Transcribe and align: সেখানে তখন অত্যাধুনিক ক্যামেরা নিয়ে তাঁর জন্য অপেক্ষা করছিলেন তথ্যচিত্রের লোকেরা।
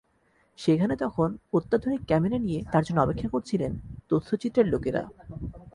সেখানে 0.59 0.93
তখন 0.95 1.29
অত্যাধুনিক 1.53 2.01
ক্যামেরা 2.05 2.37
নিয়ে 2.37 2.59
তাঁর 2.71 2.83
জন্য 2.83 2.99
অপেক্ষা 3.01 3.29
করছিলেন 3.29 3.71
তথ্যচিত্রের 4.09 4.67
লোকেরা। 4.67 5.01